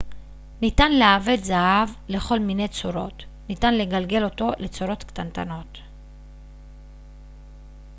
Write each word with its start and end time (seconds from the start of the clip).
ניתן 0.61 0.91
לעבד 0.91 1.43
זהב 1.43 1.89
לכל 2.07 2.39
מיני 2.39 2.67
צורות 2.67 3.23
ניתן 3.49 3.73
לגלגל 3.73 4.23
אותו 4.23 4.49
לצורות 4.59 5.03
קטנטנות 5.03 5.77